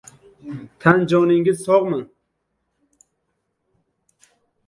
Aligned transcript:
Tan-joningiz 0.83 1.59
sog‘mi? 1.65 1.99